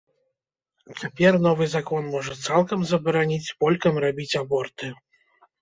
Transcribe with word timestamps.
Цяпер 1.01 1.37
новы 1.47 1.67
закон 1.75 2.09
можа 2.15 2.33
цалкам 2.47 2.79
забараніць 2.93 3.53
полькам 3.63 4.03
рабіць 4.07 4.31
аборты. 4.43 4.91